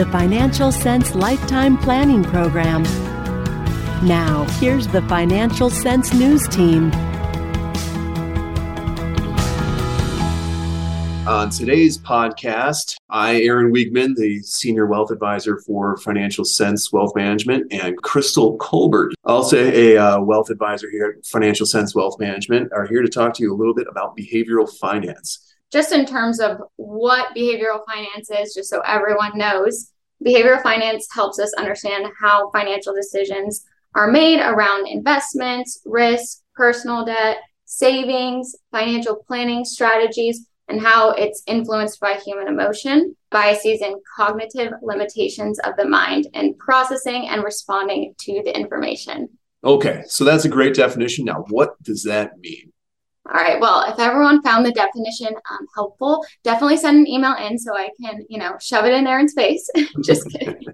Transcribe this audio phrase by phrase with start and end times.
[0.00, 2.84] the Financial Sense Lifetime Planning Program.
[4.02, 6.90] Now, here's the Financial Sense News Team.
[11.26, 17.70] On today's podcast, I, Aaron Wiegman, the Senior Wealth Advisor for Financial Sense Wealth Management,
[17.70, 22.86] and Crystal Colbert, also a uh, wealth advisor here at Financial Sense Wealth Management, are
[22.86, 26.60] here to talk to you a little bit about behavioral finance just in terms of
[26.76, 29.92] what behavioral finance is, just so everyone knows,
[30.24, 37.38] behavioral finance helps us understand how financial decisions are made around investments, risk, personal debt,
[37.64, 45.58] savings, financial planning strategies, and how it's influenced by human emotion, biases, and cognitive limitations
[45.60, 49.28] of the mind in processing and responding to the information.
[49.64, 51.24] Okay, so that's a great definition.
[51.24, 52.69] Now, what does that mean?
[53.26, 53.60] All right.
[53.60, 57.90] Well, if everyone found the definition um, helpful, definitely send an email in so I
[58.00, 59.68] can, you know, shove it in Aaron's face.
[60.04, 60.64] Just kidding.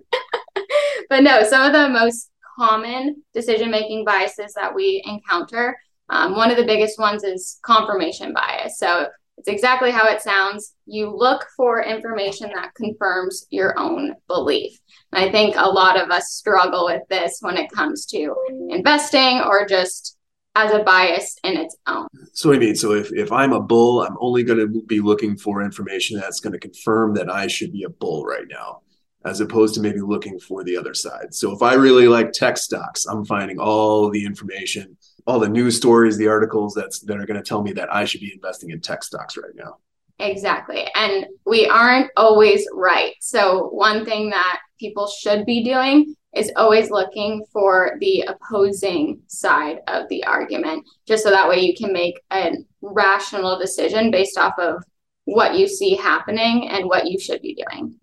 [1.10, 5.76] but no, some of the most common decision making biases that we encounter,
[6.08, 8.78] um, one of the biggest ones is confirmation bias.
[8.78, 9.08] So
[9.38, 10.74] it's exactly how it sounds.
[10.86, 14.78] You look for information that confirms your own belief.
[15.12, 18.34] And I think a lot of us struggle with this when it comes to
[18.70, 20.15] investing or just
[20.56, 22.08] as a bias in its own.
[22.32, 25.36] So I mean, so if, if I'm a bull, I'm only going to be looking
[25.36, 28.80] for information that's going to confirm that I should be a bull right now,
[29.26, 31.34] as opposed to maybe looking for the other side.
[31.34, 34.96] So if I really like tech stocks, I'm finding all the information,
[35.26, 38.06] all the news stories, the articles that's that are going to tell me that I
[38.06, 39.76] should be investing in tech stocks right now.
[40.18, 40.86] Exactly.
[40.94, 43.12] And we aren't always right.
[43.20, 49.78] So one thing that people should be doing is always looking for the opposing side
[49.88, 54.54] of the argument, just so that way you can make a rational decision based off
[54.58, 54.82] of
[55.24, 57.98] what you see happening and what you should be doing.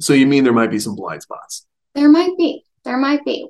[0.00, 1.66] So you mean there might be some blind spots?
[1.94, 2.64] There might be.
[2.84, 3.48] There might be.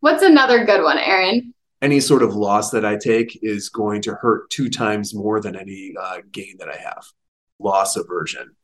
[0.00, 1.52] What's another good one, Aaron?
[1.82, 5.56] Any sort of loss that I take is going to hurt two times more than
[5.56, 7.04] any uh, gain that I have.
[7.58, 8.54] Loss aversion.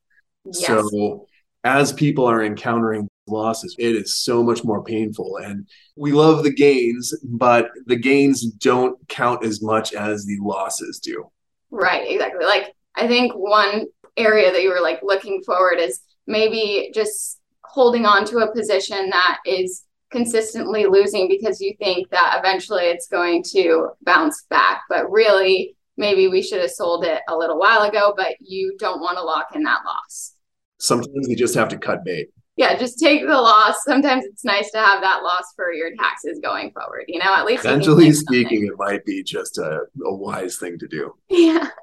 [0.46, 0.66] Yes.
[0.66, 1.26] So
[1.64, 3.74] as people are encountering losses.
[3.78, 5.38] It is so much more painful.
[5.38, 5.66] And
[5.96, 11.30] we love the gains, but the gains don't count as much as the losses do.
[11.70, 12.44] Right, exactly.
[12.44, 18.06] Like, I think one area that you were like looking forward is maybe just holding
[18.06, 23.42] on to a position that is consistently losing because you think that eventually it's going
[23.52, 24.82] to bounce back.
[24.88, 29.00] But really, maybe we should have sold it a little while ago, but you don't
[29.00, 30.34] want to lock in that loss.
[30.78, 33.84] Sometimes you just have to cut bait yeah, just take the loss.
[33.84, 37.04] Sometimes it's nice to have that loss for your taxes going forward.
[37.06, 40.88] You know, at least mentally speaking, it might be just a, a wise thing to
[40.88, 41.14] do.
[41.28, 41.68] Yeah.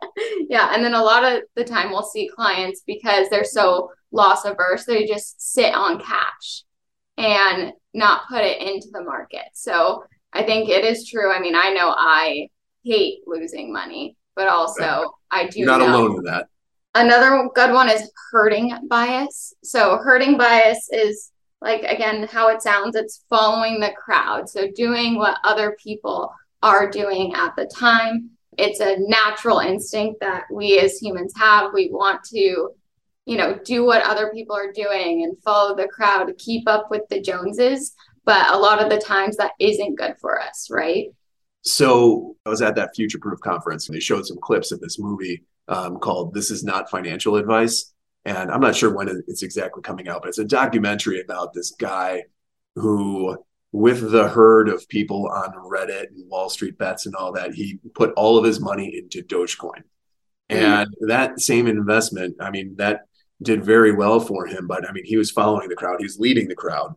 [0.49, 0.73] Yeah.
[0.73, 4.85] And then a lot of the time we'll see clients because they're so loss averse,
[4.85, 6.63] they just sit on cash
[7.17, 9.45] and not put it into the market.
[9.53, 11.31] So I think it is true.
[11.31, 12.49] I mean, I know I
[12.83, 15.61] hate losing money, but also I do.
[15.61, 16.47] You're not know, alone in that.
[16.95, 19.53] Another good one is herding bias.
[19.63, 21.31] So, herding bias is
[21.61, 24.47] like, again, how it sounds it's following the crowd.
[24.47, 26.33] So, doing what other people
[26.63, 28.31] are doing at the time.
[28.57, 31.73] It's a natural instinct that we as humans have.
[31.73, 32.69] We want to,
[33.25, 37.01] you know, do what other people are doing and follow the crowd keep up with
[37.09, 37.93] the Joneses.
[38.25, 41.07] But a lot of the times that isn't good for us, right?
[41.63, 44.99] So I was at that Future Proof conference and they showed some clips of this
[44.99, 47.93] movie um, called This Is Not Financial Advice.
[48.25, 51.71] And I'm not sure when it's exactly coming out, but it's a documentary about this
[51.71, 52.23] guy
[52.75, 53.37] who,
[53.71, 57.79] with the herd of people on Reddit and Wall Street bets and all that, he
[57.93, 59.83] put all of his money into Dogecoin.
[60.49, 60.55] Mm-hmm.
[60.55, 63.01] And that same investment, I mean, that
[63.41, 66.19] did very well for him, but I mean, he was following the crowd, he was
[66.19, 66.95] leading the crowd.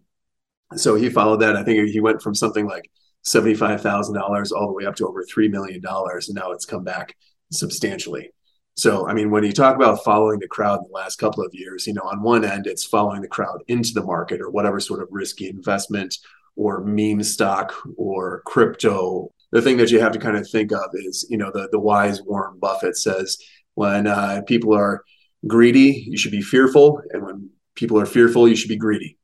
[0.74, 1.56] So he followed that.
[1.56, 2.90] I think he went from something like
[3.26, 5.82] $75,000 all the way up to over $3 million.
[5.84, 7.16] And now it's come back
[7.50, 8.30] substantially.
[8.76, 11.54] So, I mean, when you talk about following the crowd in the last couple of
[11.54, 14.80] years, you know, on one end, it's following the crowd into the market or whatever
[14.80, 16.14] sort of risky investment
[16.56, 19.30] or meme stock or crypto.
[19.50, 21.80] The thing that you have to kind of think of is, you know, the, the
[21.80, 23.38] wise Warren Buffett says
[23.74, 25.02] when uh, people are
[25.46, 27.00] greedy, you should be fearful.
[27.10, 29.16] And when people are fearful, you should be greedy.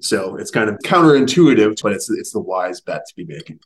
[0.00, 3.58] So it's kind of counterintuitive, but it's, it's the wise bet to be making.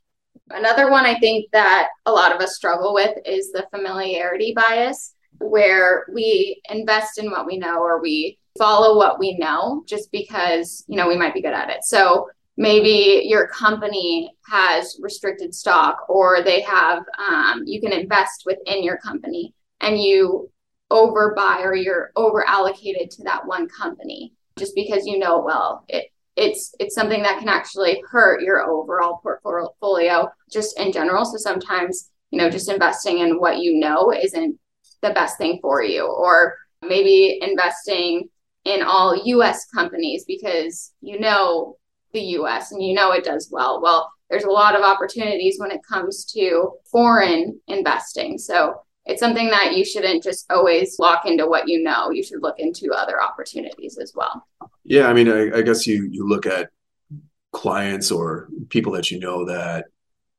[0.50, 5.14] Another one I think that a lot of us struggle with is the familiarity bias
[5.38, 10.84] where we invest in what we know or we follow what we know just because,
[10.86, 11.84] you know, we might be good at it.
[11.84, 18.82] So maybe your company has restricted stock or they have, um, you can invest within
[18.84, 20.50] your company and you
[20.90, 24.32] overbuy or you're over allocated to that one company.
[24.56, 25.84] just because you know well.
[25.88, 31.24] It it's it's something that can actually hurt your overall portfolio just in general.
[31.24, 34.58] So sometimes, you know, just investing in what you know isn't
[35.02, 38.28] the best thing for you or maybe investing
[38.64, 41.76] in all US companies because you know
[42.12, 43.80] the US and you know it does well.
[43.82, 48.38] Well, there's a lot of opportunities when it comes to foreign investing.
[48.38, 52.10] So it's something that you shouldn't just always lock into what you know.
[52.10, 54.46] You should look into other opportunities as well.
[54.84, 56.70] Yeah, I mean, I, I guess you you look at
[57.52, 59.86] clients or people that you know that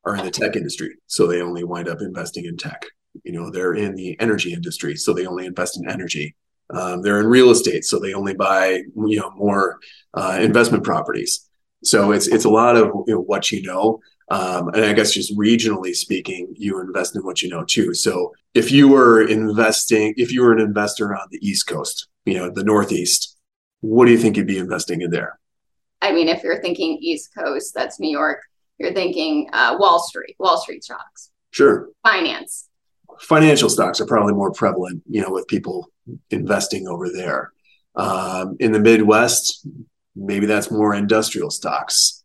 [0.04, 2.86] are in the tech industry, so they only wind up investing in tech.
[3.24, 6.36] You know, they're in the energy industry, so they only invest in energy.
[6.72, 9.80] Um, they're in real estate, so they only buy you know more
[10.16, 11.48] uh, investment properties.
[11.84, 14.00] So it's it's a lot of you know, what you know.
[14.30, 17.94] Um, and I guess just regionally speaking, you invest in what you know too.
[17.94, 22.34] So if you were investing, if you were an investor on the East Coast, you
[22.36, 23.38] know, the Northeast,
[23.82, 25.40] what do you think you'd be investing in there?
[26.02, 28.40] I mean, if you're thinking East Coast, that's New York.
[28.78, 31.30] You're thinking uh, Wall Street, Wall Street stocks.
[31.52, 31.90] Sure.
[32.04, 32.68] Finance.
[33.20, 35.90] Financial stocks are probably more prevalent, you know, with people
[36.32, 37.54] investing over there.
[37.96, 39.66] Um, in the Midwest,
[40.16, 42.25] maybe that's more industrial stocks.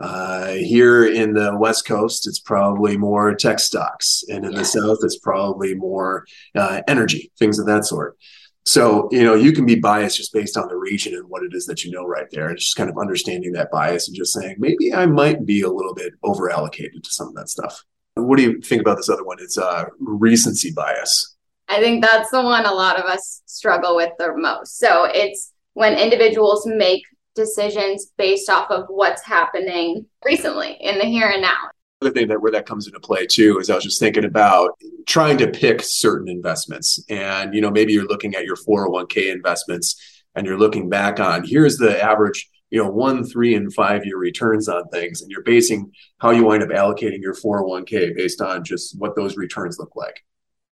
[0.00, 4.58] Uh, here in the West Coast, it's probably more tech stocks, and in yeah.
[4.58, 6.24] the South, it's probably more
[6.54, 8.16] uh, energy, things of that sort.
[8.64, 11.54] So, you know, you can be biased just based on the region and what it
[11.54, 12.48] is that you know right there.
[12.48, 15.70] And just kind of understanding that bias and just saying, maybe I might be a
[15.70, 17.84] little bit over allocated to some of that stuff.
[18.14, 19.38] What do you think about this other one?
[19.40, 21.36] It's uh, recency bias.
[21.68, 24.78] I think that's the one a lot of us struggle with the most.
[24.78, 27.02] So it's when individuals make
[27.34, 31.70] decisions based off of what's happening recently in the here and now.
[32.02, 34.78] Other thing that where that comes into play too is I was just thinking about
[35.06, 40.22] trying to pick certain investments, and you know maybe you're looking at your 401k investments
[40.34, 44.16] and you're looking back on here's the average you know one three and five year
[44.16, 45.20] returns on things.
[45.20, 49.36] And you're basing how you wind up allocating your 401k based on just what those
[49.36, 50.24] returns look like.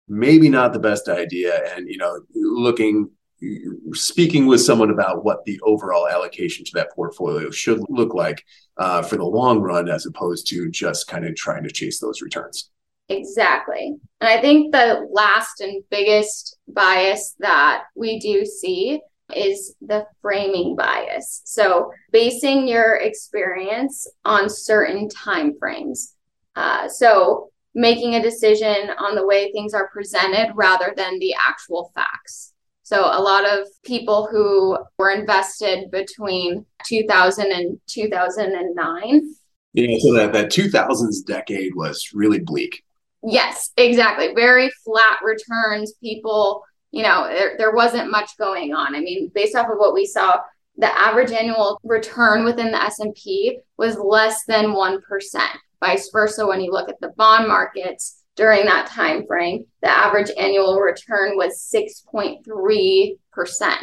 [0.07, 1.75] Maybe not the best idea.
[1.75, 3.09] And you know looking
[3.93, 8.43] speaking with someone about what the overall allocation to that portfolio should look like
[8.77, 12.21] uh, for the long run as opposed to just kind of trying to chase those
[12.21, 12.71] returns.
[13.09, 13.95] Exactly.
[14.19, 18.99] And i think the last and biggest bias that we do see
[19.33, 21.41] is the framing bias.
[21.45, 26.15] So basing your experience on certain time frames
[26.57, 31.91] uh, so making a decision on the way things are presented rather than the actual
[31.93, 32.53] facts
[32.87, 39.35] so a lot of people who were invested between 2000 and 2009.
[39.73, 42.85] Yeah, so that, that 2000s decade was really bleak.
[43.23, 44.33] Yes, exactly.
[44.33, 45.95] Very flat returns.
[46.01, 48.95] People, you know, there, there wasn't much going on.
[48.95, 50.39] I mean, based off of what we saw,
[50.77, 55.01] the average annual return within the S&P was less than 1%.
[55.81, 60.31] Vice versa, when you look at the bond markets, during that time frame, the average
[60.37, 63.77] annual return was 6.3%.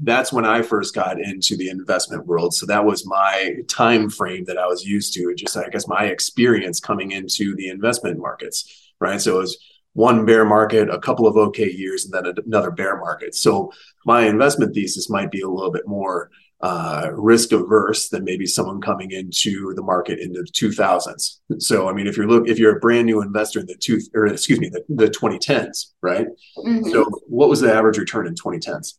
[0.00, 2.54] That's when I first got into the investment world.
[2.54, 5.34] So that was my time frame that I was used to.
[5.34, 9.20] Just I guess my experience coming into the investment markets, right?
[9.20, 9.58] So it was
[9.94, 13.34] one bear market, a couple of okay years, and then another bear market.
[13.34, 13.72] So
[14.06, 16.30] my investment thesis might be a little bit more
[16.62, 21.38] uh, risk averse than maybe someone coming into the market in the 2000s.
[21.58, 24.00] So, I mean, if you're look if you're a brand new investor in the two
[24.14, 26.28] or excuse me, the, the 2010s, right?
[26.56, 26.90] Mm-hmm.
[26.90, 28.94] So, what was the average return in 2010s?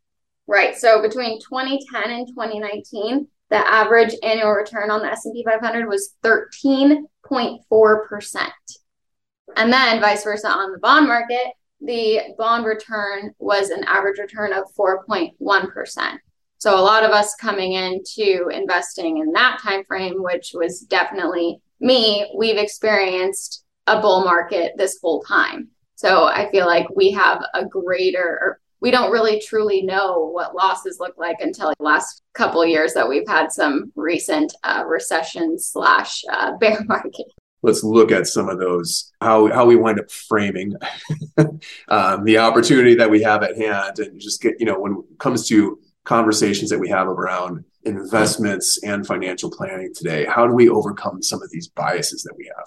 [0.45, 0.77] Right.
[0.77, 8.07] So, between 2010 and 2019, the average annual return on the S&P 500 was 13.4
[8.09, 8.51] percent,
[9.55, 14.51] and then vice versa on the bond market, the bond return was an average return
[14.51, 16.19] of 4.1 percent.
[16.63, 21.59] So a lot of us coming into investing in that time frame, which was definitely
[21.81, 25.67] me, we've experienced a bull market this whole time.
[25.95, 30.99] So I feel like we have a greater we don't really truly know what losses
[31.01, 36.23] look like until the last couple years that we've had some recent uh, recession slash
[36.31, 37.25] uh, bear market
[37.61, 40.73] let's look at some of those how how we wind up framing
[41.87, 45.19] um, the opportunity that we have at hand and just get you know when it
[45.19, 50.69] comes to conversations that we have around investments and financial planning today how do we
[50.69, 52.65] overcome some of these biases that we have?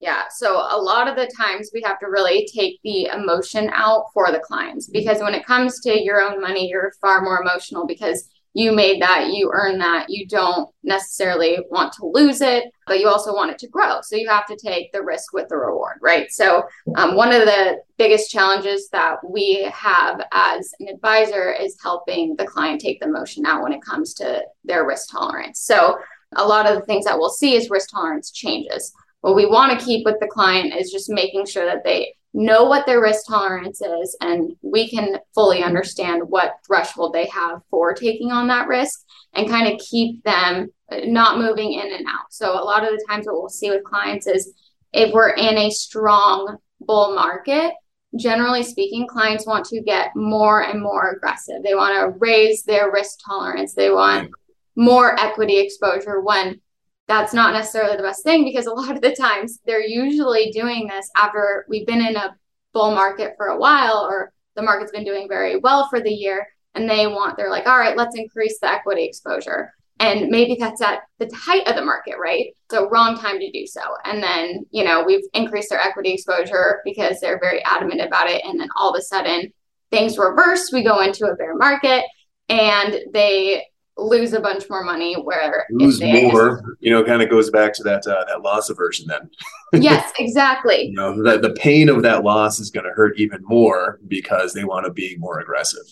[0.00, 4.04] Yeah so a lot of the times we have to really take the emotion out
[4.12, 7.86] for the clients because when it comes to your own money you're far more emotional
[7.86, 10.08] because you made that, you earn that.
[10.08, 14.00] You don't necessarily want to lose it, but you also want it to grow.
[14.02, 16.30] So you have to take the risk with the reward, right?
[16.30, 16.62] So,
[16.94, 22.46] um, one of the biggest challenges that we have as an advisor is helping the
[22.46, 25.60] client take the motion out when it comes to their risk tolerance.
[25.60, 25.98] So,
[26.36, 28.92] a lot of the things that we'll see is risk tolerance changes.
[29.20, 32.64] What we want to keep with the client is just making sure that they know
[32.64, 37.94] what their risk tolerance is and we can fully understand what threshold they have for
[37.94, 39.00] taking on that risk
[39.34, 42.26] and kind of keep them uh, not moving in and out.
[42.30, 44.52] So a lot of the times what we'll see with clients is
[44.92, 47.72] if we're in a strong bull market,
[48.16, 51.62] generally speaking, clients want to get more and more aggressive.
[51.62, 53.74] They want to raise their risk tolerance.
[53.74, 54.30] They want
[54.76, 56.60] more equity exposure when
[57.06, 60.86] that's not necessarily the best thing because a lot of the times they're usually doing
[60.86, 62.34] this after we've been in a
[62.72, 66.46] bull market for a while or the market's been doing very well for the year
[66.74, 69.72] and they want they're like all right let's increase the equity exposure.
[70.00, 72.48] And maybe that's at the height of the market right?
[72.70, 73.80] So wrong time to do so.
[74.04, 78.42] And then you know we've increased their equity exposure because they're very adamant about it.
[78.44, 79.52] And then all of a sudden
[79.90, 80.70] things reverse.
[80.72, 82.04] We go into a bear market
[82.48, 83.64] and they
[83.96, 87.82] lose a bunch more money where lose more you know kind of goes back to
[87.82, 89.30] that uh, that loss aversion then.
[89.82, 90.86] Yes exactly.
[90.86, 94.52] You know that the pain of that loss is going to hurt even more because
[94.52, 95.82] they want to be more aggressive.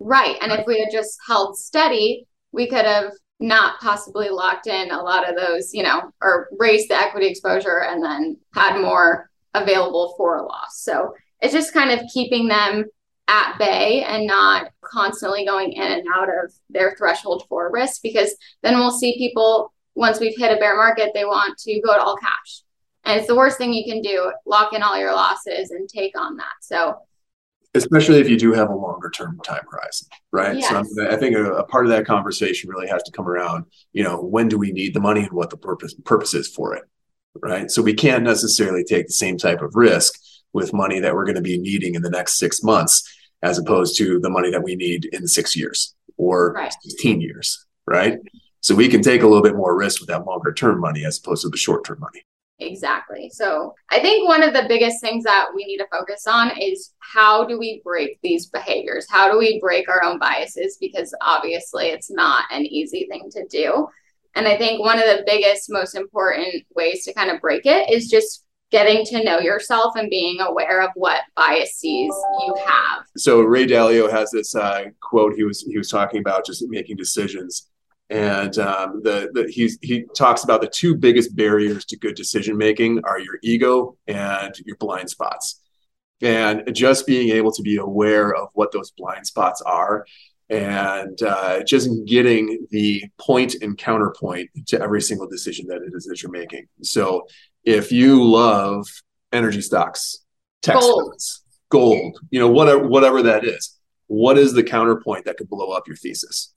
[0.00, 0.60] Right and right.
[0.60, 5.28] if we had just held steady we could have not possibly locked in a lot
[5.28, 10.36] of those you know or raised the equity exposure and then had more available for
[10.36, 10.82] a loss.
[10.82, 12.84] So it's just kind of keeping them
[13.28, 18.34] at bay and not constantly going in and out of their threshold for risk because
[18.62, 22.02] then we'll see people once we've hit a bear market they want to go to
[22.02, 22.62] all cash.
[23.04, 26.18] And it's the worst thing you can do lock in all your losses and take
[26.18, 26.54] on that.
[26.60, 26.96] So
[27.74, 30.56] especially if you do have a longer term time horizon right?
[30.56, 30.70] Yes.
[30.70, 34.02] so i think a, a, part of that conversation really has to come around you
[34.02, 36.84] know when do we need the money and what the purpose purpose is for it
[37.42, 37.70] right?
[37.70, 40.14] So we can't necessarily take the same type of risk
[40.52, 43.02] with money that we're going to be needing in the next six months
[43.42, 46.72] as opposed to the money that we need in six years or right.
[46.82, 48.18] 16 years, right?
[48.60, 51.18] So we can take a little bit more risk with that longer term money as
[51.18, 52.22] opposed to the short term money.
[52.60, 53.30] Exactly.
[53.32, 56.92] So I think one of the biggest things that we need to focus on is
[56.98, 59.06] how do we break these behaviors?
[59.08, 60.76] How do we break our own biases?
[60.80, 63.86] Because obviously it's not an easy thing to do.
[64.34, 67.90] And I think one of the biggest, most important ways to kind of break it
[67.90, 73.04] is just getting to know yourself and being aware of what biases you have.
[73.16, 76.96] So Ray Dalio has this uh, quote he was he was talking about just making
[76.96, 77.70] decisions,
[78.10, 82.56] and um, the, the he's he talks about the two biggest barriers to good decision
[82.56, 85.60] making are your ego and your blind spots,
[86.20, 90.04] and just being able to be aware of what those blind spots are.
[90.50, 96.06] And uh, just getting the point and counterpoint to every single decision that it is
[96.06, 96.66] that you're making.
[96.80, 97.26] So
[97.68, 98.86] if you love
[99.30, 100.24] energy stocks,
[100.62, 101.20] tech gold.
[101.20, 105.70] stocks, gold, you know, whatever whatever that is, what is the counterpoint that could blow
[105.72, 106.54] up your thesis?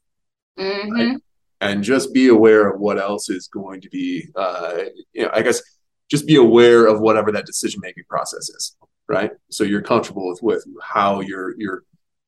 [0.57, 0.91] Mm-hmm.
[0.91, 1.17] Right?
[1.59, 4.77] And just be aware of what else is going to be, uh,
[5.13, 5.61] you know, I guess
[6.09, 8.75] just be aware of whatever that decision making process is,
[9.07, 9.31] right?
[9.51, 11.83] So you're comfortable with with how you're you're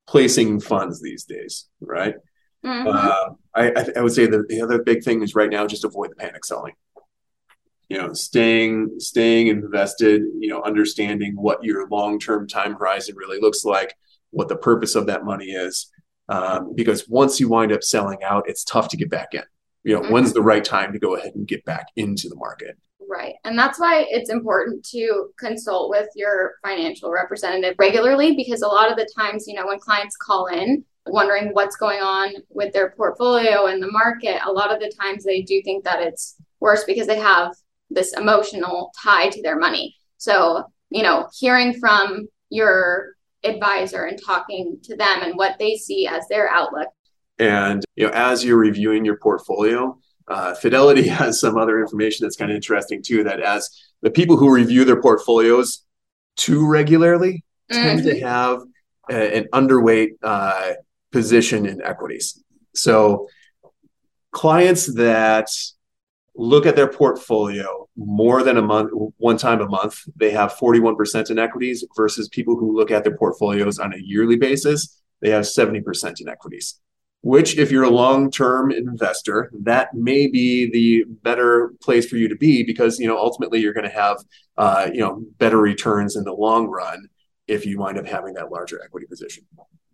[0.07, 2.15] placing funds these days, right?
[2.65, 2.87] Mm-hmm.
[2.87, 6.11] Uh, I, I would say that the other big thing is right now just avoid
[6.11, 6.73] the panic selling
[7.89, 13.63] you know staying staying invested you know understanding what your long-term time horizon really looks
[13.63, 13.95] like
[14.31, 15.91] what the purpose of that money is
[16.29, 19.43] um, because once you wind up selling out it's tough to get back in.
[19.83, 20.13] You know mm-hmm.
[20.13, 22.77] when's the right time to go ahead and get back into the market?
[23.09, 23.35] Right.
[23.43, 28.89] And that's why it's important to consult with your financial representative regularly because a lot
[28.89, 32.91] of the times you know when clients call in wondering what's going on with their
[32.91, 36.85] portfolio and the market a lot of the times they do think that it's worse
[36.85, 37.53] because they have
[37.93, 39.95] this emotional tie to their money.
[40.17, 46.07] So, you know, hearing from your advisor and talking to them and what they see
[46.07, 46.87] as their outlook.
[47.39, 49.97] And, you know, as you're reviewing your portfolio,
[50.27, 53.23] uh, Fidelity has some other information that's kind of interesting too.
[53.23, 53.69] That as
[54.01, 55.85] the people who review their portfolios
[56.35, 57.81] too regularly mm-hmm.
[57.81, 58.25] tend to mm-hmm.
[58.25, 58.61] have
[59.09, 60.73] a, an underweight uh,
[61.11, 62.41] position in equities.
[62.75, 63.27] So
[64.31, 65.47] clients that
[66.35, 71.29] look at their portfolio more than a month, one time a month, they have 41%
[71.29, 75.43] in equities versus people who look at their portfolios on a yearly basis, they have
[75.43, 76.79] 70% in equities.
[77.21, 82.27] Which, if you're a long term investor, that may be the better place for you
[82.27, 84.17] to be because you know ultimately you're going to have
[84.57, 87.07] uh, you know better returns in the long run
[87.47, 89.45] if you wind up having that larger equity position.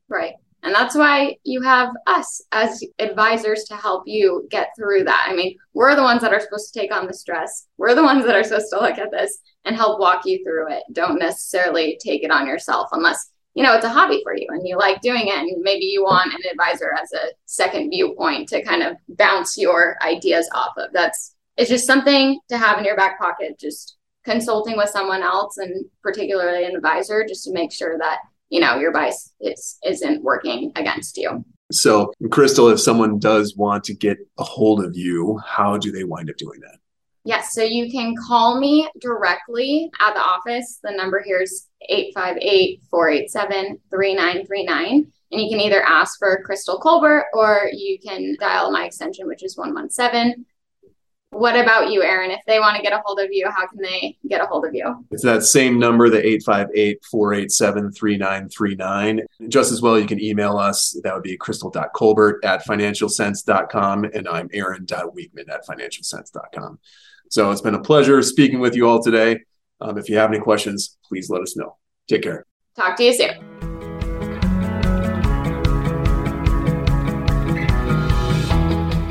[0.07, 0.33] Right.
[0.63, 5.27] And that's why you have us as advisors to help you get through that.
[5.29, 7.67] I mean, we're the ones that are supposed to take on the stress.
[7.77, 10.73] We're the ones that are supposed to look at this and help walk you through
[10.73, 10.83] it.
[10.91, 14.67] Don't necessarily take it on yourself unless, you know, it's a hobby for you and
[14.67, 15.35] you like doing it.
[15.35, 19.97] And maybe you want an advisor as a second viewpoint to kind of bounce your
[20.01, 20.91] ideas off of.
[20.91, 25.57] That's, it's just something to have in your back pocket, just consulting with someone else
[25.57, 30.23] and particularly an advisor just to make sure that you know your bias is, isn't
[30.23, 31.45] working against you.
[31.71, 36.03] So crystal if someone does want to get a hold of you how do they
[36.03, 36.77] wind up doing that?
[37.25, 40.79] Yes so you can call me directly at the office.
[40.83, 41.67] The number here is
[42.91, 49.27] 858-487-3939 and you can either ask for crystal colbert or you can dial my extension
[49.27, 50.45] which is 117
[51.31, 52.31] what about you, Aaron?
[52.31, 54.65] If they want to get a hold of you, how can they get a hold
[54.65, 55.05] of you?
[55.11, 59.21] It's that same number, the 858 487 3939.
[59.47, 60.99] Just as well, you can email us.
[61.03, 64.05] That would be crystal.colbert at financialsense.com.
[64.05, 66.79] And I'm aaron.wiegman at financialsense.com.
[67.29, 69.39] So it's been a pleasure speaking with you all today.
[69.81, 71.77] Um, if you have any questions, please let us know.
[72.07, 72.45] Take care.
[72.75, 73.48] Talk to you soon.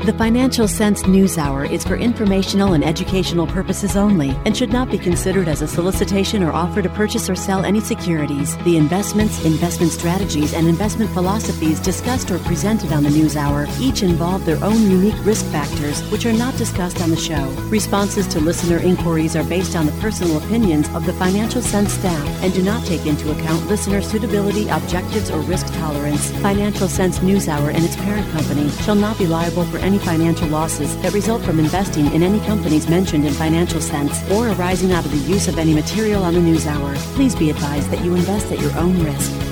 [0.09, 4.89] The Financial Sense News Hour is for informational and educational purposes only and should not
[4.89, 8.57] be considered as a solicitation or offer to purchase or sell any securities.
[8.63, 14.01] The investments, investment strategies, and investment philosophies discussed or presented on the News Hour each
[14.01, 17.45] involve their own unique risk factors, which are not discussed on the show.
[17.69, 22.43] Responses to listener inquiries are based on the personal opinions of the Financial Sense staff
[22.43, 26.31] and do not take into account listener suitability, objectives, or risk tolerance.
[26.39, 30.47] Financial Sense News Hour and its parent company shall not be liable for any financial
[30.47, 35.05] losses that result from investing in any companies mentioned in Financial Sense or arising out
[35.05, 36.95] of the use of any material on the news hour.
[37.15, 39.48] Please be advised that you invest at your own risk.